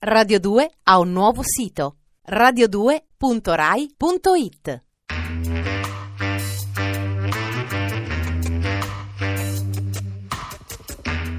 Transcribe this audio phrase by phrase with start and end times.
[0.00, 1.96] Radio 2 ha un nuovo sito
[2.30, 4.84] radio2.rai.it.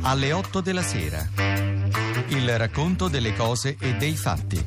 [0.02, 1.26] Alle 8 della sera.
[2.28, 4.62] Il racconto delle cose e dei fatti.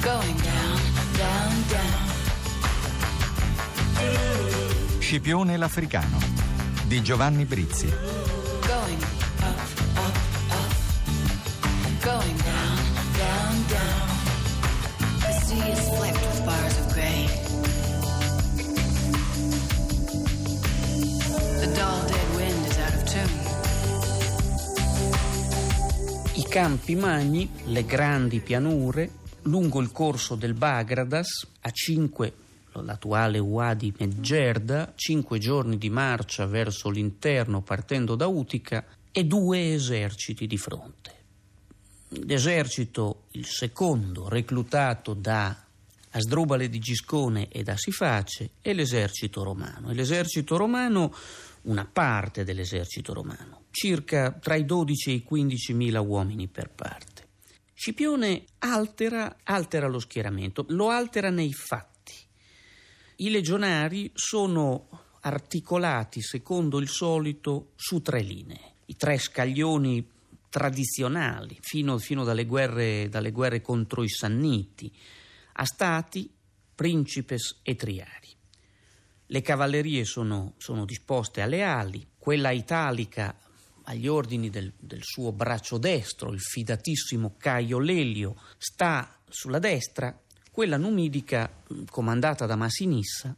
[0.00, 0.80] Going down,
[1.16, 2.08] down, down.
[5.00, 6.18] Scipione l'Africano
[6.84, 8.19] di Giovanni Brizzi.
[12.10, 12.78] Going down,
[13.16, 14.08] down, down.
[15.20, 17.26] The sea is flecked with bars of gray.
[21.60, 23.38] The dull dead wind is out of tune.
[26.34, 29.10] I campi magni, le grandi pianure,
[29.42, 32.32] lungo il corso del Bagradas, a 5,
[32.72, 40.48] l'attuale Wadi Medgerda, 5 giorni di marcia verso l'interno partendo da Utica e due eserciti
[40.48, 41.18] di fronte.
[42.12, 45.64] L'esercito, il secondo, reclutato da
[46.10, 49.90] Asdrubale di Giscone e da Siface, e l'esercito romano.
[49.90, 51.14] E l'esercito romano,
[51.62, 57.28] una parte dell'esercito romano, circa tra i 12 e i 15 mila uomini per parte.
[57.74, 62.14] Scipione altera, altera lo schieramento, lo altera nei fatti.
[63.16, 64.88] I legionari sono
[65.20, 70.04] articolati secondo il solito su tre linee, i tre scaglioni
[70.50, 74.92] tradizionali, fino, fino dalle, guerre, dalle guerre contro i Sanniti,
[75.52, 76.30] Astati,
[76.74, 78.28] Principes e Triari.
[79.26, 83.34] Le cavallerie sono, sono disposte alle ali, quella italica
[83.84, 90.20] agli ordini del, del, suo braccio destro, il fidatissimo Caio Lelio, sta sulla destra,
[90.50, 93.34] quella numidica, comandata da Massinissa,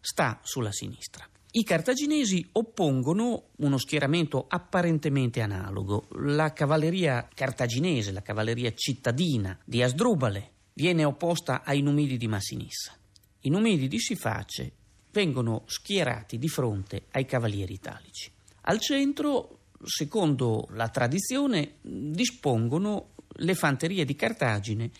[0.00, 1.28] sta sulla sinistra.
[1.56, 6.08] I cartaginesi oppongono uno schieramento apparentemente analogo.
[6.26, 12.98] La cavalleria cartaginese, la cavalleria cittadina di Asdrubale, viene opposta ai numidi di Massinissa.
[13.42, 14.72] I numidi di Siface
[15.12, 18.32] vengono schierati di fronte ai cavalieri italici.
[18.62, 24.90] Al centro, secondo la tradizione, dispongono le fanterie di Cartagine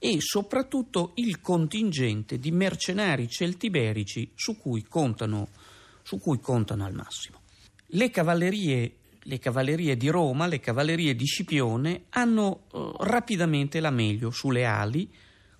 [0.00, 5.50] e soprattutto il contingente di mercenari celtiberici su cui contano,
[6.02, 7.40] su cui contano al massimo.
[7.86, 14.30] Le cavallerie, le cavallerie di Roma, le cavallerie di Scipione hanno eh, rapidamente la meglio
[14.30, 15.12] sulle ali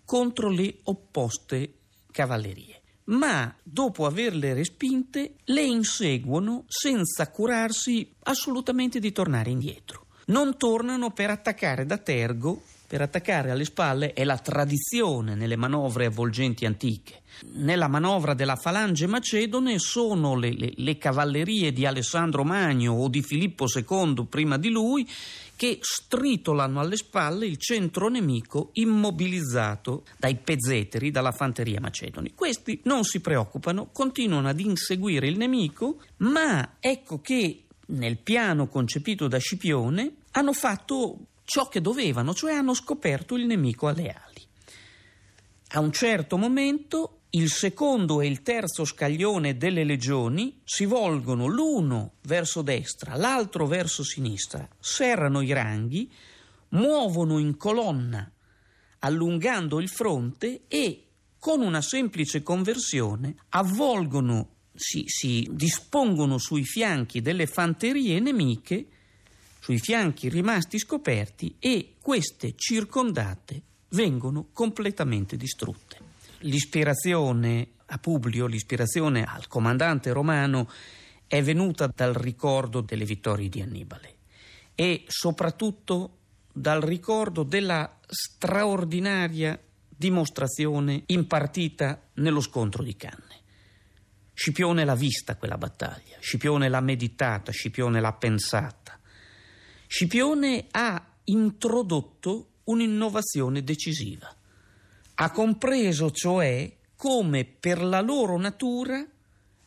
[0.05, 1.75] contro le opposte
[2.11, 10.07] cavallerie ma dopo averle respinte le inseguono senza curarsi assolutamente di tornare indietro.
[10.27, 16.05] Non tornano per attaccare da tergo, per attaccare alle spalle è la tradizione nelle manovre
[16.05, 17.23] avvolgenti antiche.
[17.55, 23.23] Nella manovra della falange macedone sono le, le, le cavallerie di Alessandro Magno o di
[23.23, 25.09] Filippo II prima di lui
[25.57, 32.35] che stritolano alle spalle il centro nemico immobilizzato dai pezzeteri, dalla fanteria macedoni.
[32.35, 39.29] Questi non si preoccupano, continuano ad inseguire il nemico, ma ecco che nel piano concepito
[39.29, 41.19] da Scipione hanno fatto
[41.53, 44.41] ciò che dovevano, cioè hanno scoperto il nemico alle ali.
[45.75, 52.15] A un certo momento il secondo e il terzo scaglione delle legioni si volgono l'uno
[52.23, 56.11] verso destra, l'altro verso sinistra, serrano i ranghi,
[56.71, 58.33] muovono in colonna
[59.01, 61.09] allungando il fronte e
[61.39, 68.87] con una semplice conversione avvolgono, si, si dispongono sui fianchi delle fanterie nemiche,
[69.63, 76.11] sui fianchi rimasti scoperti e queste circondate vengono completamente distrutte
[76.43, 80.69] l'ispirazione a Publio, l'ispirazione al comandante romano
[81.29, 84.17] è venuta dal ricordo delle vittorie di Annibale
[84.75, 86.19] e soprattutto
[86.53, 89.57] dal ricordo della straordinaria
[89.89, 93.41] dimostrazione impartita nello scontro di Canne.
[94.35, 98.99] Scipione l'ha vista quella battaglia, Scipione l'ha meditata, Scipione l'ha pensata.
[99.93, 104.35] Scipione ha introdotto un'innovazione decisiva
[105.17, 109.05] ha compreso cioè come per la loro natura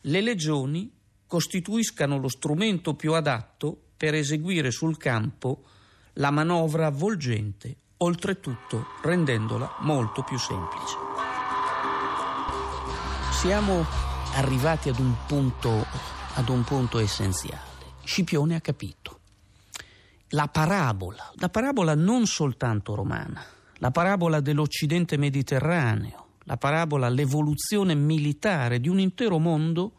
[0.00, 0.92] le legioni
[1.28, 5.62] costituiscano lo strumento più adatto per eseguire sul campo
[6.14, 10.96] la manovra avvolgente, oltretutto rendendola molto più semplice.
[13.30, 13.84] Siamo
[14.34, 15.86] arrivati ad un punto,
[16.34, 17.74] ad un punto essenziale.
[18.02, 19.20] Scipione ha capito.
[20.30, 23.44] La parabola, la parabola non soltanto romana,
[23.74, 29.92] la parabola dell'Occidente mediterraneo, la parabola l'evoluzione militare di un intero mondo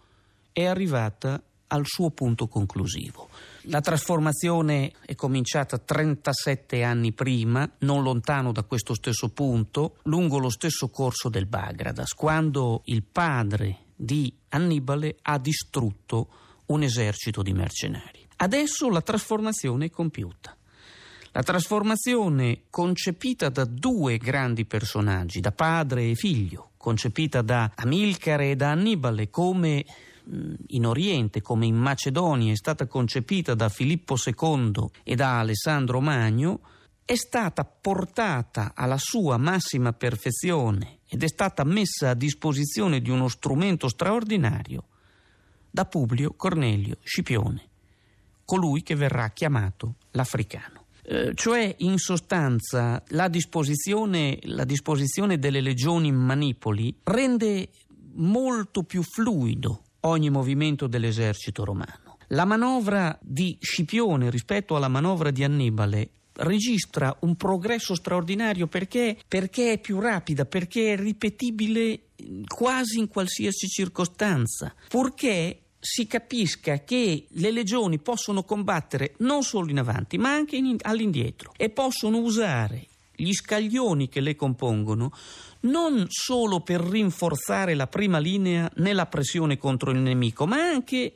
[0.52, 3.30] è arrivata al suo punto conclusivo.
[3.64, 10.50] La trasformazione è cominciata 37 anni prima, non lontano da questo stesso punto, lungo lo
[10.50, 16.28] stesso corso del Bagradas, quando il padre di Annibale ha distrutto
[16.68, 18.28] un esercito di mercenari.
[18.38, 20.56] Adesso la trasformazione è compiuta.
[21.32, 28.56] La trasformazione concepita da due grandi personaggi, da padre e figlio, concepita da Amilcare e
[28.56, 29.86] da Annibale come
[30.68, 36.62] in Oriente, come in Macedonia, è stata concepita da Filippo II e da Alessandro Magno,
[37.06, 43.30] è stata portata alla sua massima perfezione ed è stata messa a disposizione di uno
[43.30, 44.84] strumento straordinario
[45.78, 47.62] da Publio Cornelio Scipione,
[48.46, 50.86] colui che verrà chiamato l'africano.
[51.04, 57.70] Eh, cioè, in sostanza, la disposizione, la disposizione delle legioni in manipoli rende
[58.14, 62.18] molto più fluido ogni movimento dell'esercito romano.
[62.30, 69.74] La manovra di Scipione rispetto alla manovra di Annibale registra un progresso straordinario perché, perché,
[69.74, 72.02] è più rapida, perché è ripetibile
[72.48, 79.80] quasi in qualsiasi circostanza, purché si capisca che le legioni possono combattere non solo in
[79.80, 85.12] avanti ma anche in, all'indietro e possono usare gli scaglioni che le compongono
[85.62, 91.14] non solo per rinforzare la prima linea nella pressione contro il nemico, ma anche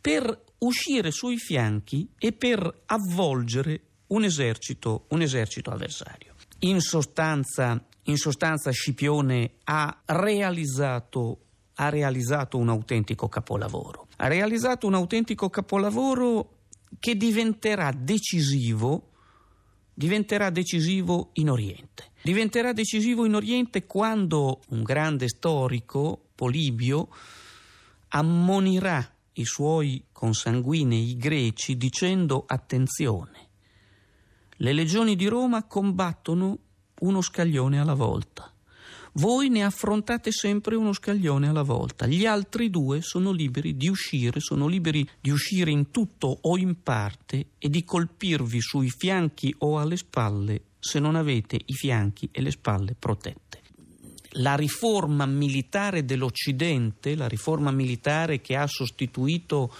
[0.00, 6.34] per uscire sui fianchi e per avvolgere un esercito, un esercito avversario.
[6.60, 11.38] In sostanza, in sostanza Scipione ha realizzato,
[11.86, 14.08] ha realizzato un autentico capolavoro.
[14.16, 16.58] Ha realizzato un autentico capolavoro
[16.98, 19.08] che diventerà decisivo
[19.94, 22.10] diventerà decisivo in Oriente.
[22.22, 27.08] Diventerà decisivo in Oriente quando un grande storico, Polibio,
[28.08, 33.48] ammonirà i suoi consanguinei greci dicendo attenzione,
[34.56, 36.58] le legioni di Roma combattono
[37.00, 38.51] uno scaglione alla volta.
[39.16, 44.40] Voi ne affrontate sempre uno scaglione alla volta, gli altri due sono liberi di uscire,
[44.40, 49.78] sono liberi di uscire in tutto o in parte e di colpirvi sui fianchi o
[49.78, 53.60] alle spalle se non avete i fianchi e le spalle protette.
[54.36, 59.70] La riforma militare dell'Occidente, la riforma militare che ha sostituito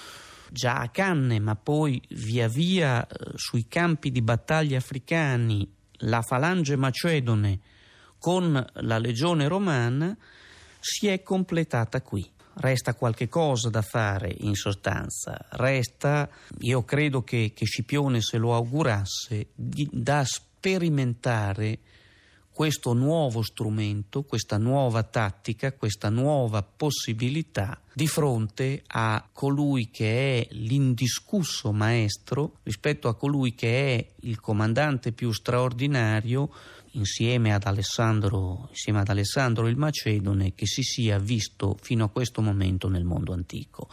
[0.50, 5.66] già a Canne, ma poi via via eh, sui campi di battaglia africani,
[6.00, 7.60] la falange macedone
[8.22, 10.16] con la legione romana
[10.78, 12.24] si è completata qui.
[12.54, 16.28] Resta qualche cosa da fare in sostanza, resta,
[16.60, 21.80] io credo che, che Scipione se lo augurasse, di, da sperimentare
[22.52, 30.48] questo nuovo strumento, questa nuova tattica, questa nuova possibilità di fronte a colui che è
[30.52, 36.50] l'indiscusso maestro rispetto a colui che è il comandante più straordinario
[36.92, 42.40] insieme ad Alessandro, insieme ad Alessandro il Macedone che si sia visto fino a questo
[42.42, 43.88] momento nel mondo antico.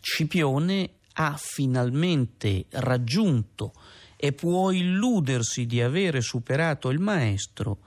[0.00, 3.72] Scipione ha finalmente raggiunto
[4.16, 7.78] e può illudersi di avere superato il maestro,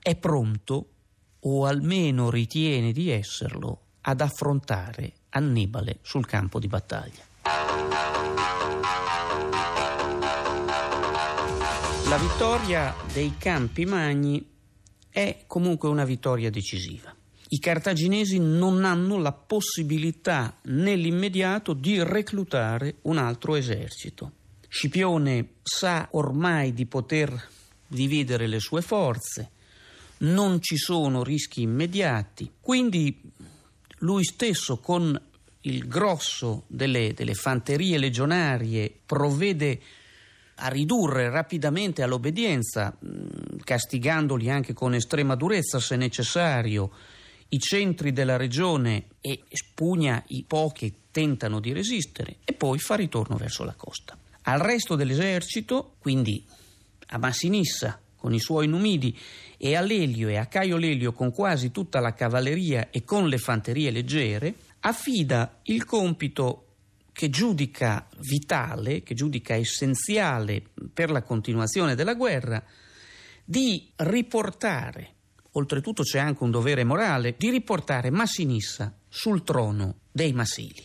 [0.00, 0.88] è pronto,
[1.40, 8.19] o almeno ritiene di esserlo, ad affrontare Annibale sul campo di battaglia.
[12.10, 14.44] La vittoria dei Campi Magni
[15.08, 17.14] è comunque una vittoria decisiva.
[17.50, 24.32] I cartaginesi non hanno la possibilità nell'immediato di reclutare un altro esercito.
[24.66, 27.48] Scipione sa ormai di poter
[27.86, 29.50] dividere le sue forze,
[30.18, 33.20] non ci sono rischi immediati, quindi
[33.98, 35.16] lui stesso con
[35.60, 39.80] il grosso delle, delle fanterie legionarie provvede
[40.60, 42.96] a ridurre rapidamente all'obbedienza,
[43.64, 46.90] castigandoli anche con estrema durezza se necessario,
[47.48, 52.94] i centri della regione e spugna i pochi che tentano di resistere e poi fa
[52.94, 54.16] ritorno verso la costa.
[54.42, 56.44] Al resto dell'esercito, quindi
[57.08, 59.18] a Massinissa con i suoi numidi
[59.56, 63.38] e a Lelio e a Caio Lelio con quasi tutta la cavalleria e con le
[63.38, 66.69] fanterie leggere, affida il compito
[67.20, 72.64] che giudica vitale, che giudica essenziale per la continuazione della guerra,
[73.44, 75.12] di riportare,
[75.52, 80.82] oltretutto c'è anche un dovere morale, di riportare Massinissa sul trono dei Massili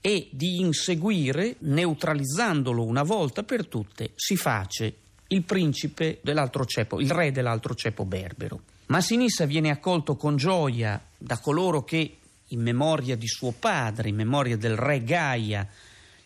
[0.00, 4.96] e di inseguire, neutralizzandolo una volta per tutte, si face
[5.26, 8.62] il principe dell'altro ceppo, il re dell'altro ceppo berbero.
[8.86, 12.16] Massinissa viene accolto con gioia da coloro che
[12.48, 15.66] in memoria di suo padre, in memoria del re Gaia,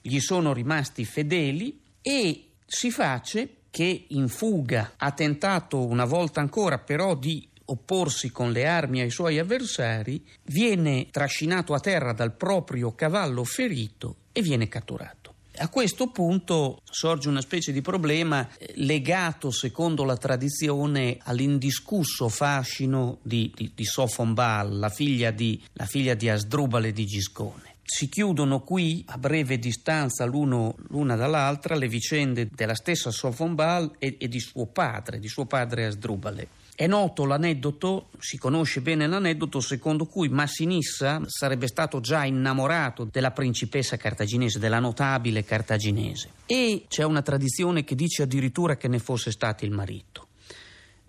[0.00, 6.78] gli sono rimasti fedeli e si face che in fuga ha tentato una volta ancora
[6.78, 12.94] però di opporsi con le armi ai suoi avversari, viene trascinato a terra dal proprio
[12.94, 15.21] cavallo ferito e viene catturato.
[15.58, 23.18] A questo punto sorge una specie di problema eh, legato, secondo la tradizione, all'indiscusso fascino
[23.22, 27.74] di, di, di Sofonbal, la figlia di, la figlia di Asdrubale di Giscone.
[27.84, 34.28] Si chiudono qui, a breve distanza l'una dall'altra, le vicende della stessa Sofonbal e, e
[34.28, 36.48] di suo padre, di suo padre Asdrubale.
[36.82, 43.30] È noto l'aneddoto, si conosce bene l'aneddoto secondo cui Massinissa sarebbe stato già innamorato della
[43.30, 46.30] principessa cartaginese, della notabile cartaginese.
[46.44, 50.26] E c'è una tradizione che dice addirittura che ne fosse stato il marito.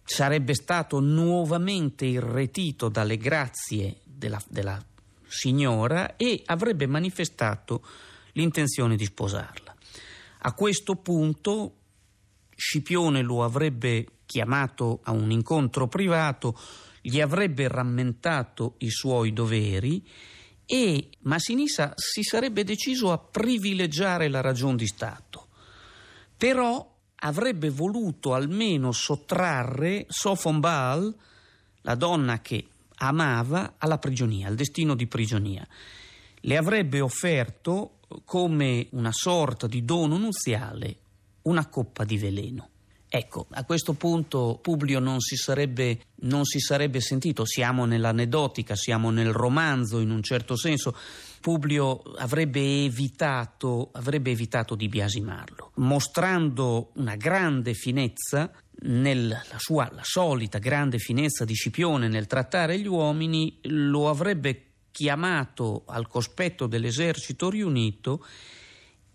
[0.03, 4.79] Sarebbe stato nuovamente irretito dalle grazie della, della
[5.25, 7.83] signora e avrebbe manifestato
[8.33, 9.75] l'intenzione di sposarla.
[10.37, 11.77] A questo punto
[12.55, 16.57] Scipione lo avrebbe chiamato a un incontro privato,
[17.01, 20.05] gli avrebbe rammentato i suoi doveri
[20.65, 25.47] e Massinissa si sarebbe deciso a privilegiare la ragion di Stato.
[26.37, 31.15] Però avrebbe voluto almeno sottrarre Sofon Baal,
[31.81, 35.67] la donna che amava, alla prigionia, al destino di prigionia.
[36.45, 40.97] Le avrebbe offerto come una sorta di dono nuziale
[41.43, 42.69] una coppa di veleno.
[43.15, 49.11] Ecco, a questo punto Publio non si, sarebbe, non si sarebbe sentito, siamo nell'aneddotica, siamo
[49.11, 50.97] nel romanzo in un certo senso.
[51.39, 58.51] Publio avrebbe evitato, avrebbe evitato di biasimarlo, mostrando una grande finezza
[58.85, 65.83] nella sua la solita grande finezza di Scipione nel trattare gli uomini, lo avrebbe chiamato
[65.85, 68.25] al cospetto dell'esercito riunito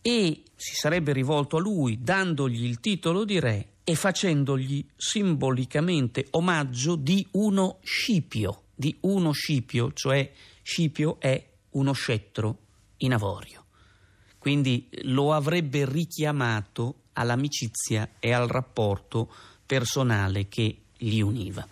[0.02, 6.94] e si sarebbe rivolto a lui dandogli il titolo di re e facendogli simbolicamente omaggio
[6.94, 10.30] di uno Scipio, di uno Scipio, cioè
[10.62, 12.58] Scipio è uno scettro
[12.98, 13.64] in avorio.
[14.38, 19.32] Quindi lo avrebbe richiamato all'amicizia e al rapporto
[19.64, 21.66] personale che li univa.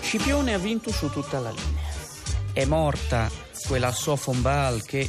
[0.00, 1.81] Scipione ha vinto su tutta la linea.
[2.54, 3.30] È morta
[3.66, 4.42] quella Sofon
[4.84, 5.08] che,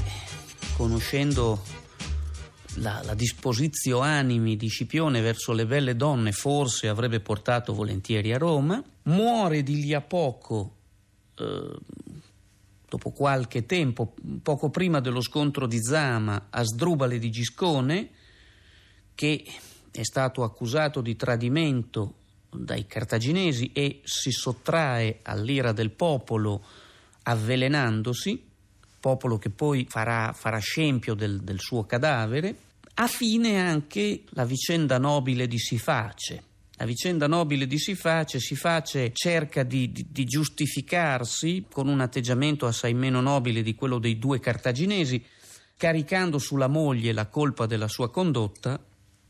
[0.77, 1.61] conoscendo
[2.75, 8.37] la, la disposizio animi di Scipione verso le belle donne forse avrebbe portato volentieri a
[8.37, 10.75] Roma, muore di lì a poco,
[11.37, 11.77] eh,
[12.87, 18.09] dopo qualche tempo, poco prima dello scontro di Zama, a Sdrubale di Giscone,
[19.13, 19.43] che
[19.91, 22.13] è stato accusato di tradimento
[22.49, 26.63] dai cartaginesi e si sottrae all'ira del popolo
[27.23, 28.51] avvelenandosi
[29.03, 32.55] popolo che poi farà, farà scempio del, del suo cadavere,
[32.93, 36.41] a fine anche la vicenda nobile di Siface.
[36.77, 42.93] La vicenda nobile di Siface, Siface cerca di, di, di, giustificarsi con un atteggiamento assai
[42.93, 45.21] meno nobile di quello dei due cartaginesi,
[45.75, 48.79] caricando sulla moglie la colpa della sua condotta.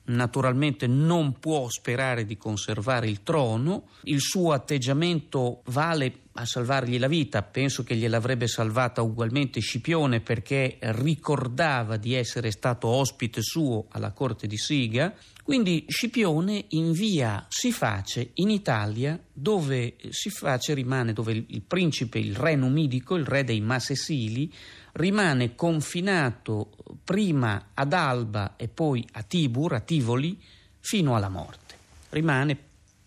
[0.05, 7.07] Naturalmente non può sperare di conservare il trono, il suo atteggiamento vale a salvargli la
[7.07, 14.12] vita, penso che gliel'avrebbe salvata ugualmente Scipione perché ricordava di essere stato ospite suo alla
[14.12, 15.13] corte di Siga.
[15.43, 23.15] Quindi Scipione invia Siface in Italia dove Siface rimane, dove il principe, il re numidico,
[23.15, 24.51] il re dei Masesili,
[24.93, 26.69] rimane confinato
[27.03, 30.39] prima ad Alba e poi a Tibur, a Tivoli,
[30.79, 31.75] fino alla morte.
[32.09, 32.57] Rimane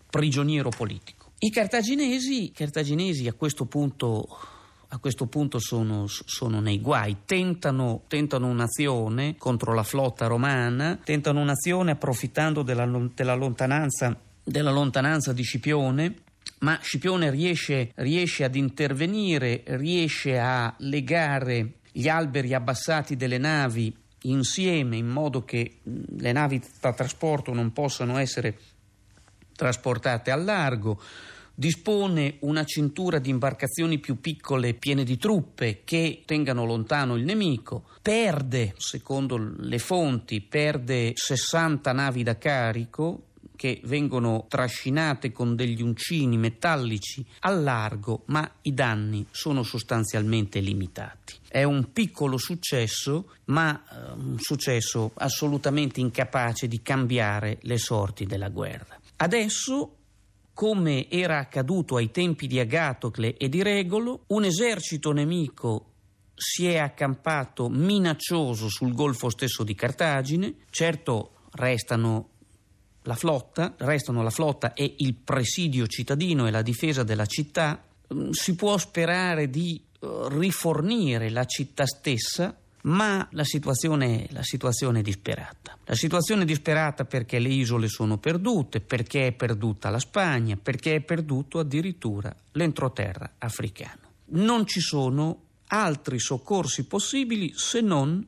[0.09, 1.31] prigioniero politico.
[1.39, 4.27] I cartaginesi, cartaginesi a questo punto,
[4.87, 11.39] a questo punto sono, sono, nei guai, tentano, tentano, un'azione contro la flotta romana, tentano
[11.39, 16.15] un'azione approfittando della, della, lontananza, della lontananza, di Scipione.
[16.59, 24.97] Ma Scipione riesce, riesce ad intervenire, riesce a legare gli alberi abbassati delle navi insieme
[24.97, 28.55] in modo che le navi da trasporto non possano essere
[29.55, 31.01] trasportate al largo,
[31.55, 37.85] dispone una cintura di imbarcazioni più piccole piene di truppe che tengano lontano il nemico,
[37.99, 43.23] perde, secondo le fonti, perde 60 navi da carico
[43.57, 51.33] che vengono trascinate con degli uncini metallici al largo, ma i danni sono sostanzialmente limitati.
[51.45, 58.49] È un piccolo successo, ma eh, un successo assolutamente incapace di cambiare le sorti della
[58.49, 58.97] guerra.
[59.17, 59.95] Adesso
[60.53, 65.91] come era accaduto ai tempi di Agatocle e di Regolo, un esercito nemico
[66.33, 72.29] si è accampato minaccioso sul golfo stesso di Cartagine, certo restano
[73.07, 77.81] la flotta, restano la flotta e il presidio cittadino e la difesa della città,
[78.13, 84.99] mm, si può sperare di eh, rifornire la città stessa, ma la situazione, la situazione,
[84.99, 85.77] è disperata.
[85.85, 90.95] La situazione è disperata perché le isole sono perdute, perché è perduta la Spagna, perché
[90.95, 94.01] è perduto addirittura l'entroterra africano.
[94.29, 98.25] Non ci sono altri soccorsi possibili se non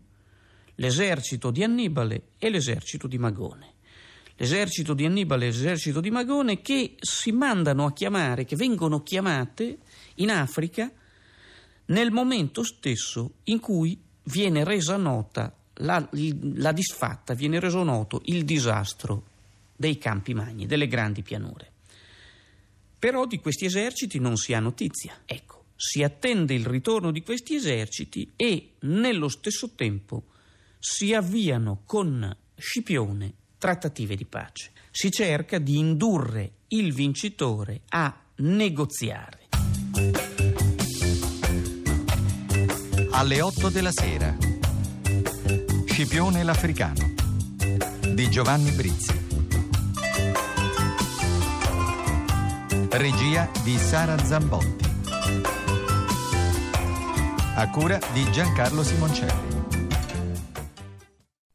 [0.76, 3.78] l'esercito di Annibale e l'esercito di Magone
[4.40, 9.80] l'esercito di Annibale e l'esercito di Magone che si mandano a chiamare, che vengono chiamate
[10.16, 10.92] in Africa
[11.88, 18.46] nel momento stesso in cui viene resa nota la, la disfatta, viene reso noto il
[18.46, 19.26] disastro
[19.76, 21.72] dei campi magni, delle grandi pianure.
[22.98, 25.22] Però di questi eserciti non si ha notizia.
[25.26, 30.26] Ecco, si attende il ritorno di questi eserciti e nello stesso tempo
[30.78, 34.72] si avviano con Scipione trattative di pace.
[34.90, 39.50] Si cerca di indurre il vincitore a negoziare.
[43.12, 44.36] Alle 8 della sera.
[45.86, 47.14] Scipione l'Africano
[48.14, 49.28] di Giovanni Brizzi.
[52.92, 54.88] Regia di Sara Zambotti.
[57.56, 59.49] A cura di Giancarlo Simoncelli.